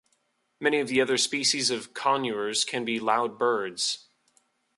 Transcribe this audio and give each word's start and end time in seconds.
Many 0.59 0.79
of 0.79 0.87
the 0.87 0.99
other 0.99 1.19
species 1.19 1.69
of 1.69 1.93
conures 1.93 2.65
can 2.65 2.83
be 2.83 2.99
loud 2.99 3.37
birds. 3.37 4.07